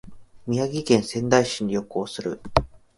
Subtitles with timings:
[0.47, 2.41] 宮城県仙台市に旅行する